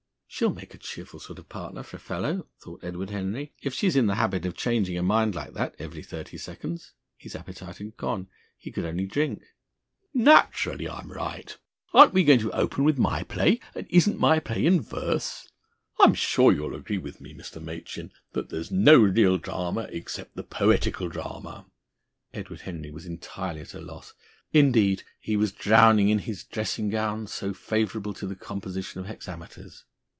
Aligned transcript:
("She'll 0.33 0.53
make 0.53 0.73
a 0.73 0.77
cheerful 0.79 1.19
sort 1.19 1.39
of 1.39 1.49
partner 1.49 1.83
for 1.83 1.97
a 1.97 1.99
fellow," 1.99 2.47
thought 2.63 2.83
Edward 2.83 3.09
Henry, 3.09 3.53
"if 3.61 3.73
she's 3.73 3.97
in 3.97 4.07
the 4.07 4.15
habit 4.15 4.45
of 4.45 4.55
changing 4.55 4.95
her 4.95 5.03
mind 5.03 5.35
like 5.35 5.53
that 5.53 5.75
every 5.77 6.01
thirty 6.01 6.37
seconds." 6.37 6.93
His 7.17 7.35
appetite 7.35 7.77
had 7.79 7.97
gone. 7.97 8.27
He 8.57 8.71
could 8.71 8.85
only 8.85 9.05
drink.) 9.05 9.43
"Naturally, 10.13 10.87
I'm 10.89 11.11
right! 11.11 11.55
Aren't 11.93 12.13
we 12.13 12.23
going 12.23 12.39
to 12.39 12.51
open 12.53 12.85
with 12.85 12.97
my 12.97 13.23
play, 13.23 13.59
and 13.75 13.85
isn't 13.89 14.17
my 14.19 14.39
play 14.39 14.65
in 14.65 14.81
verse?... 14.81 15.49
I'm 15.99 16.13
sure 16.15 16.51
you'll 16.51 16.75
agree 16.75 16.97
with 16.97 17.19
me, 17.19 17.35
Mr. 17.35 17.61
Machin, 17.61 18.11
that 18.31 18.49
there 18.49 18.61
is 18.61 18.71
no 18.71 18.97
real 18.99 19.37
drama 19.37 19.89
except 19.91 20.35
the 20.37 20.43
poetical 20.43 21.09
drama." 21.09 21.65
Edward 22.33 22.61
Henry 22.61 22.89
was 22.89 23.05
entirely 23.05 23.61
at 23.61 23.73
a 23.75 23.81
loss. 23.81 24.13
Indeed, 24.53 25.03
he 25.19 25.35
was 25.35 25.51
drowning 25.51 26.07
in 26.07 26.19
his 26.19 26.45
dressing 26.45 26.89
gown, 26.89 27.27
so 27.27 27.53
favourable 27.53 28.13
to 28.13 28.25
the 28.25 28.35
composition 28.37 29.01
of 29.01 29.07
hexameters. 29.07 29.83